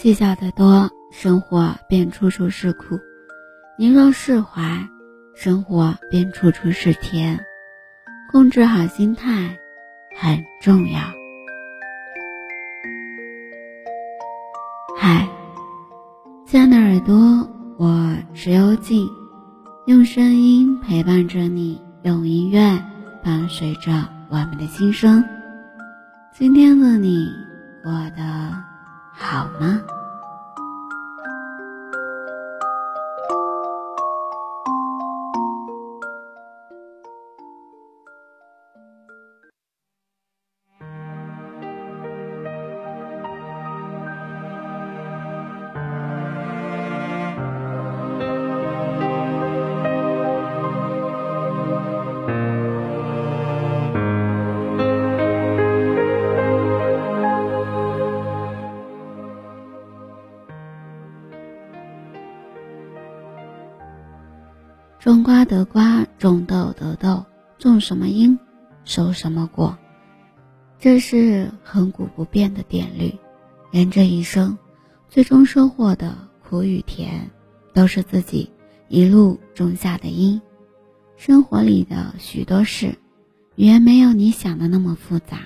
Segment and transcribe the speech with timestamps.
[0.00, 2.98] 计较的多，生活便处处是苦；
[3.76, 4.62] 你若释怀，
[5.34, 7.38] 生活便处处是甜。
[8.32, 9.58] 控制好心态
[10.16, 11.00] 很重要。
[14.96, 15.28] 嗨，
[16.46, 17.46] 亲爱的耳朵，
[17.76, 19.06] 我是幽静，
[19.84, 22.82] 用声音陪伴着你，用音乐
[23.22, 25.22] 伴随着我们的心声。
[26.32, 27.28] 今天的你
[27.82, 28.56] 过得
[29.12, 29.82] 好吗？
[65.10, 67.26] 种瓜得瓜，种豆得豆，
[67.58, 68.38] 种什么因，
[68.84, 69.76] 收什么果，
[70.78, 73.18] 这是恒古不变的定律。
[73.72, 74.56] 人这一生，
[75.08, 76.16] 最终收获的
[76.48, 77.28] 苦与甜，
[77.74, 78.52] 都是自己
[78.86, 80.40] 一路种下的因。
[81.16, 82.96] 生活里的许多事，
[83.56, 85.38] 远没有你想的那么复杂。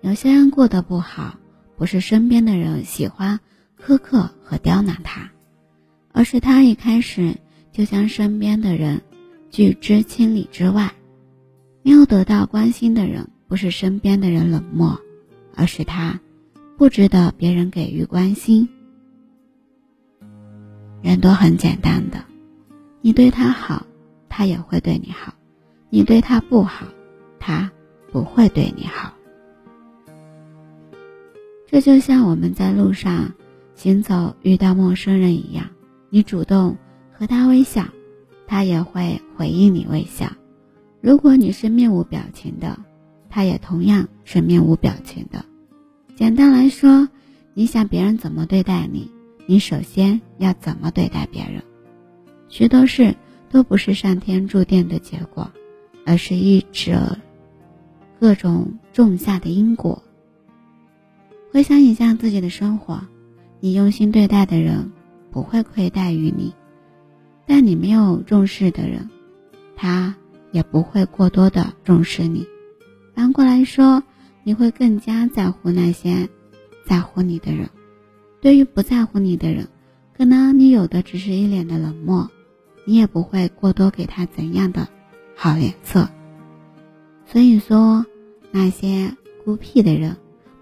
[0.00, 1.34] 有些人过得不好，
[1.76, 3.40] 不是身边的人喜欢
[3.78, 5.30] 苛刻和刁难他，
[6.12, 7.36] 而是他一开始。
[7.72, 9.00] 就将身边的人
[9.50, 10.92] 拒之千里之外，
[11.82, 15.00] 没有得到关心的人，不是身边的人冷漠，
[15.54, 16.20] 而是他
[16.76, 18.68] 不值得别人给予关心。
[21.02, 22.22] 人都很简单的，
[23.00, 23.86] 你对他好，
[24.28, 25.32] 他也会对你好；
[25.88, 26.86] 你对他不好，
[27.38, 27.70] 他
[28.12, 29.14] 不会对你好。
[31.66, 33.32] 这就像我们在路上
[33.74, 35.64] 行走遇到陌生人一样，
[36.10, 36.76] 你主动。
[37.20, 37.84] 和他微笑，
[38.46, 40.32] 他也会回应你微笑。
[41.02, 42.80] 如果你是面无表情的，
[43.28, 45.44] 他也同样是面无表情的。
[46.16, 47.06] 简单来说，
[47.52, 49.10] 你想别人怎么对待你，
[49.44, 51.62] 你首先要怎么对待别人。
[52.48, 53.14] 许多事
[53.50, 55.52] 都不是上天注定的结果，
[56.06, 57.18] 而是一者
[58.18, 60.02] 各种种下的因果。
[61.52, 62.98] 回想一下自己的生活，
[63.60, 64.90] 你用心对待的人，
[65.30, 66.54] 不会亏待于你。
[67.50, 69.10] 但你没有重视的人，
[69.74, 70.14] 他
[70.52, 72.46] 也不会过多的重视你。
[73.12, 74.04] 反过来说，
[74.44, 76.28] 你会更加在乎那些
[76.84, 77.68] 在乎你的人。
[78.40, 79.66] 对于不在乎你的人，
[80.16, 82.30] 可能你有的只是一脸的冷漠，
[82.84, 84.86] 你也不会过多给他怎样的
[85.34, 86.08] 好脸色。
[87.26, 88.06] 所以说，
[88.52, 89.12] 那些
[89.44, 90.16] 孤僻的人，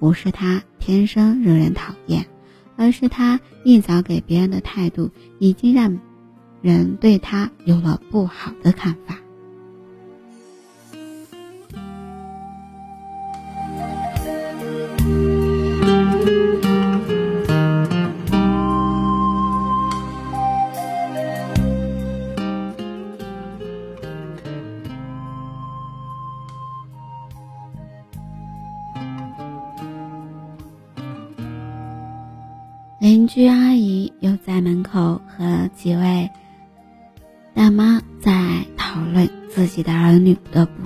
[0.00, 2.26] 不是他天生惹人讨厌，
[2.74, 5.96] 而是他一早给别人的态度已经让。
[6.62, 9.21] 人对他有了不好的看法。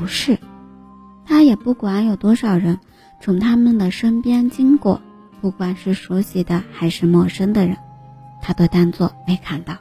[0.06, 0.38] 不是，
[1.24, 2.78] 他也不管有多少人
[3.20, 5.02] 从他们的身边经过，
[5.40, 7.76] 不管是熟悉的还是陌生的人，
[8.40, 9.78] 他都当作没看到，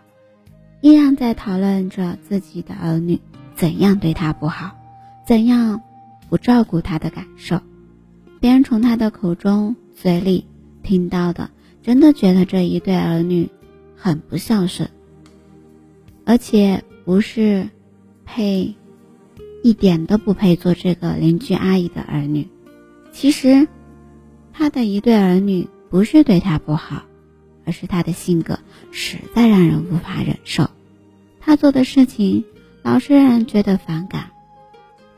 [0.82, 3.22] 依然在讨论着自己的儿女
[3.54, 4.72] 怎样对他不好，
[5.28, 5.80] 怎样
[6.28, 7.62] 不照顾他的感受。
[8.40, 10.48] 别人从他的口中、嘴里
[10.82, 11.52] 听到的，
[11.84, 13.48] 真的觉得这一对儿女
[13.96, 14.90] 很不孝顺。
[16.26, 17.70] 而且不是
[18.26, 18.74] 配，
[19.66, 22.48] 一点都不配做这个邻居阿姨的儿女。
[23.12, 23.68] 其实，
[24.54, 27.02] 他的一对儿女不是对他不好，
[27.66, 28.60] 而是他的性格
[28.92, 30.70] 实在让人无法忍受。
[31.40, 32.46] 他做的事情
[32.84, 34.30] 老是让人觉得反感。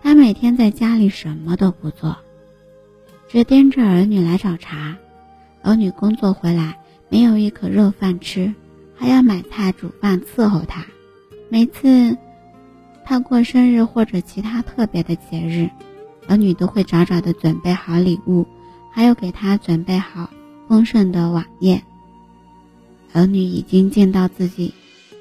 [0.01, 2.15] 他每天在家里什么都不做，
[3.27, 4.95] 只盯着儿女来找茬。
[5.61, 6.79] 儿女工作回来
[7.09, 8.53] 没有一口热饭吃，
[8.95, 10.85] 还要买菜煮饭伺候他。
[11.49, 12.17] 每次
[13.09, 15.69] 他过生日或者其他特别的节日，
[16.27, 18.45] 儿女都会早早的准备好礼物，
[18.91, 20.29] 还有给他准备好
[20.67, 21.81] 丰盛的晚宴。
[23.13, 24.73] 儿女已经尽到自己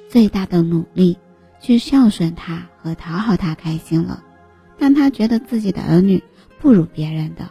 [0.09, 1.17] 最大的努力
[1.61, 4.21] 去孝顺他和讨好他开心了，
[4.77, 6.21] 但他觉得自己的儿女
[6.59, 7.49] 不如别人的，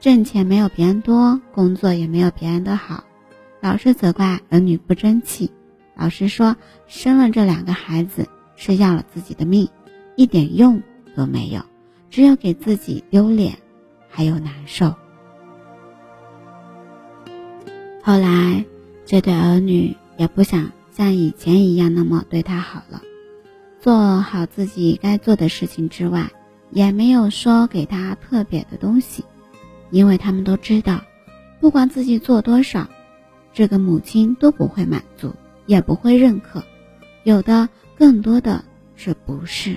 [0.00, 3.04] 挣钱没有别人多，工作也没有别人的好，
[3.60, 5.52] 老是责怪儿女不争气，
[5.94, 6.56] 老是说
[6.88, 8.28] 生了这两个孩子
[8.60, 9.68] 是要了自己的命，
[10.16, 10.82] 一点用
[11.16, 11.62] 都没有，
[12.10, 13.56] 只有给自己丢脸，
[14.10, 14.94] 还有难受。
[18.02, 18.64] 后来，
[19.06, 23.00] 这对儿女也不想像以前一样那么对他好了，
[23.80, 26.28] 做好自己该做的事情之外，
[26.70, 29.24] 也没有说给他特别的东西，
[29.90, 31.00] 因为他们都知道，
[31.60, 32.88] 不管自己做多少，
[33.52, 35.32] 这个母亲都不会满足，
[35.66, 36.64] 也不会认可，
[37.22, 38.64] 有的更多的
[38.94, 39.76] 是不是。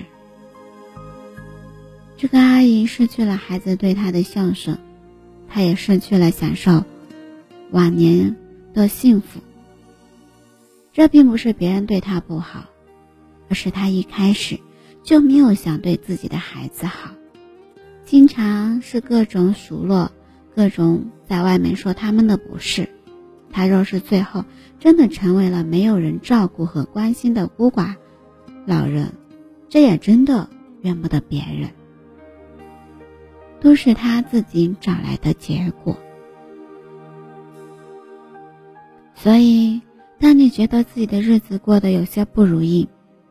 [2.16, 4.78] 这个阿姨失去了孩子对她的孝顺，
[5.48, 6.84] 她也失去了享受。
[7.72, 8.36] 晚年
[8.72, 9.40] 的幸福，
[10.92, 12.66] 这并不是别人对她不好，
[13.48, 14.60] 而是她一开始
[15.02, 17.10] 就没有想对自己的孩子好，
[18.04, 20.12] 经常是各种数落，
[20.54, 22.88] 各种在外面说他们的不是。
[23.50, 24.44] 她若是最后
[24.78, 27.96] 真的成为了没有人照顾和关心的孤寡
[28.64, 29.12] 老人，
[29.68, 30.48] 这也真的
[30.82, 31.68] 怨不得别人，
[33.60, 35.96] 都是他自己找来的结果。
[39.14, 39.80] 所以，
[40.18, 42.88] 当你觉得自己的日子过得有些不如意，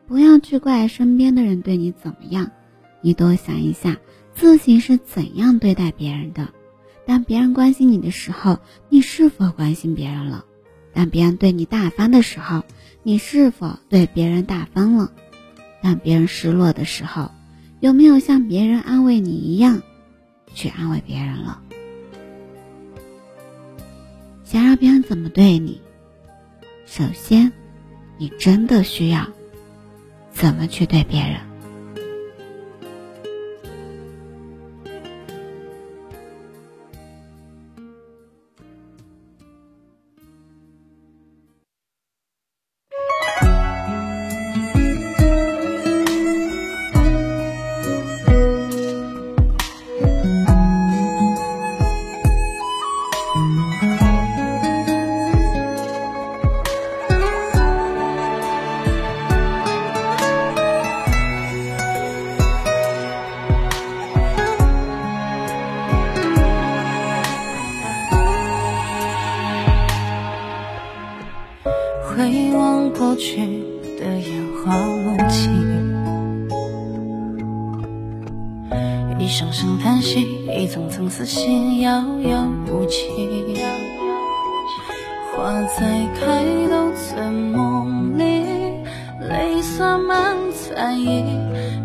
[0.08, 2.50] 不要去怪身边的人对你怎么样，
[3.02, 3.98] 你多想一下
[4.34, 6.48] 自己是怎样对待别人的。
[7.06, 8.58] 当别人关心你的时候，
[8.90, 10.46] 你是否关心别人了？
[10.94, 12.64] 当别人对你大方的时候，
[13.04, 15.12] 你是否对别人大方了？
[15.82, 17.32] 当别人失落的时候，
[17.80, 19.82] 有没有像别人安慰你一样，
[20.54, 21.62] 去安慰别人了？
[24.44, 25.82] 想让别人怎么对你，
[26.86, 27.52] 首先，
[28.18, 29.26] 你真的需要
[30.32, 31.51] 怎么去对别人。
[80.12, 81.90] 声叹息，一层层死心，遥
[82.24, 83.08] 遥无期。
[85.34, 88.44] 花再开都在梦里，
[89.30, 91.24] 泪洒满残衣，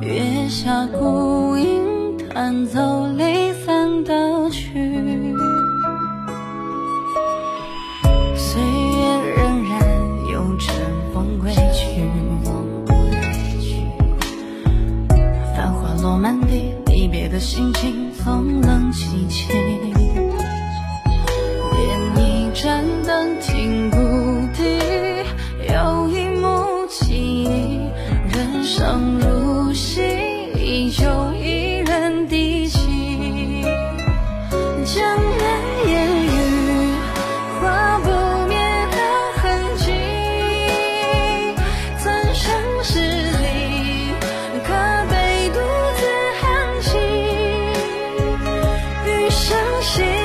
[0.00, 4.45] 月下孤影弹奏离散的
[17.46, 19.46] 心情风冷凄凄，
[21.70, 23.40] 点一盏灯
[49.86, 50.15] 心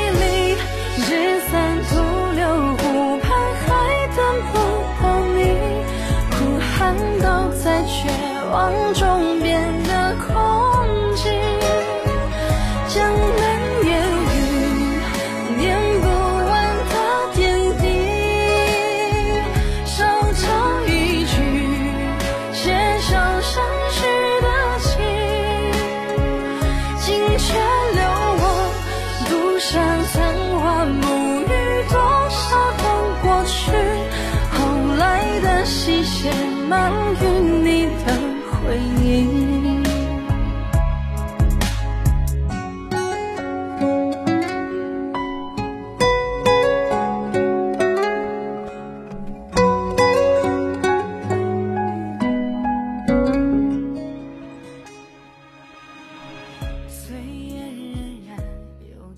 [36.71, 37.25] 满与
[37.65, 38.17] 你的
[38.49, 39.27] 回忆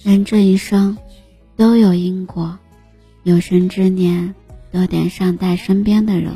[0.02, 0.98] 人这一生
[1.56, 2.58] 都有因果，
[3.22, 4.34] 有生之年
[4.72, 6.36] 多点善待身边的人，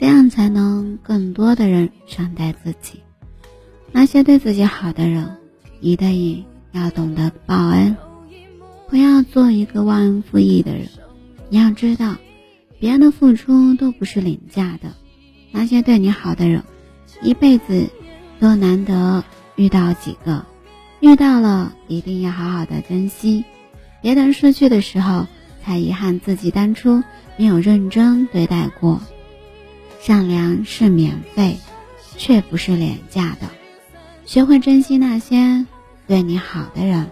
[0.00, 3.02] 这样才能更多的人善待自己。
[3.92, 5.36] 那些对自己好的人，
[5.82, 7.98] 一的一要懂得报恩，
[8.88, 10.88] 不要做一个忘恩负义的人。
[11.50, 12.16] 你要知道，
[12.78, 14.94] 别人的付出都不是廉价的，
[15.50, 16.62] 那些对你好的人，
[17.20, 17.90] 一辈子
[18.38, 19.22] 都难得
[19.54, 20.46] 遇到几个，
[21.00, 23.44] 遇到了一定要好好的珍惜，
[24.00, 25.26] 别等失去的时候
[25.62, 27.02] 才遗憾自己当初
[27.36, 29.02] 没有认真对待过。
[30.00, 31.58] 善良是免费，
[32.16, 33.48] 却不是廉价的，
[34.24, 35.66] 学会珍惜那些
[36.06, 37.08] 对你好的人。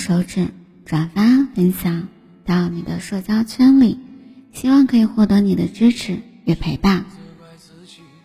[0.00, 0.48] 手指，
[0.86, 1.22] 转发
[1.54, 2.08] 分享
[2.46, 4.00] 到你的社交圈里，
[4.50, 7.04] 希望可以获得你的支持与陪伴，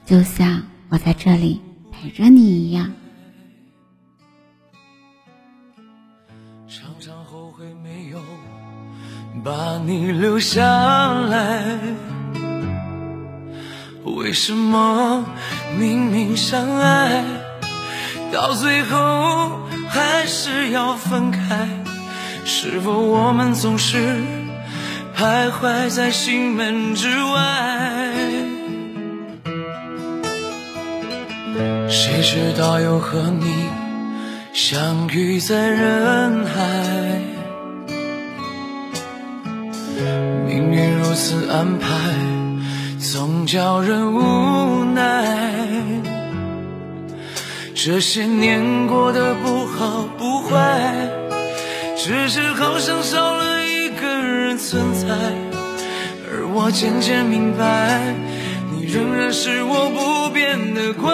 [0.06, 1.60] 就像我在这里
[1.92, 2.94] 陪着你一样。
[6.70, 8.22] 常常后悔没有
[9.44, 10.64] 把你留下
[11.14, 11.78] 来，
[14.06, 15.26] 为什么
[15.78, 17.22] 明明相爱？
[18.32, 19.65] 到最后
[19.96, 21.70] 还是要分开，
[22.44, 24.18] 是否我们总是
[25.16, 28.12] 徘徊在心门之外？
[31.88, 33.70] 谁知道又和你
[34.52, 37.22] 相遇在人海，
[40.46, 41.88] 命运如此安排，
[43.00, 45.24] 总叫人无奈。
[47.74, 49.65] 这些年过得不
[50.48, 51.10] 坏，
[51.98, 55.08] 只是好像少了一个人存在。
[56.28, 58.14] 而我渐渐明白，
[58.72, 61.14] 你仍然是我不变的关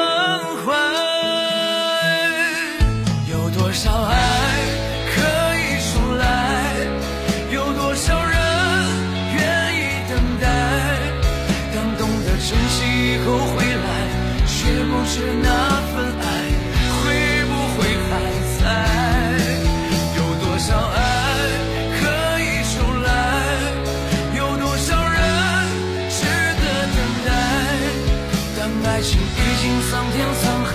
[30.02, 30.74] 桑田沧海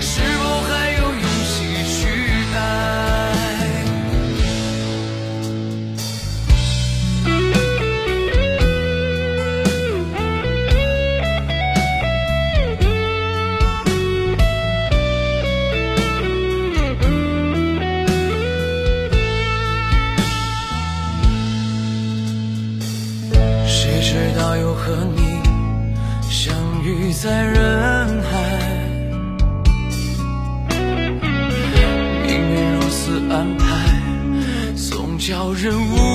[0.00, 1.52] 是否还有勇气
[1.90, 1.98] 去
[2.54, 2.56] 爱
[23.66, 24.08] 谁知
[24.38, 25.42] 道又和你
[26.30, 28.39] 相遇在人海
[35.30, 36.09] 叫人无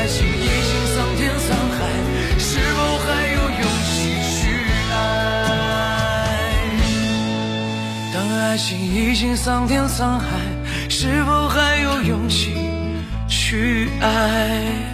[0.00, 1.78] 爱情已经桑田沧海
[2.38, 3.92] 是否还有勇气
[4.40, 4.42] 去
[4.90, 4.96] 爱？
[8.14, 10.40] 当爱情已经桑田沧海
[10.88, 12.54] 是否还有勇气
[13.28, 14.89] 去爱？